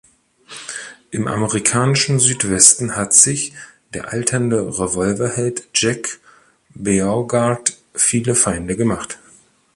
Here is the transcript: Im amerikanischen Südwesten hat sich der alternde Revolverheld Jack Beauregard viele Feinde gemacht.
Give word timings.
Im 1.11 1.27
amerikanischen 1.27 2.19
Südwesten 2.19 2.95
hat 2.95 3.13
sich 3.13 3.53
der 3.93 4.11
alternde 4.11 4.57
Revolverheld 4.79 5.67
Jack 5.75 6.19
Beauregard 6.73 7.77
viele 7.93 8.33
Feinde 8.33 8.75
gemacht. 8.75 9.19